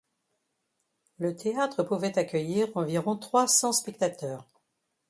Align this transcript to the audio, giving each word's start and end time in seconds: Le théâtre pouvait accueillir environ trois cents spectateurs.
Le 1.19 1.35
théâtre 1.35 1.83
pouvait 1.83 2.17
accueillir 2.17 2.75
environ 2.75 3.15
trois 3.15 3.47
cents 3.47 3.71
spectateurs. 3.71 4.47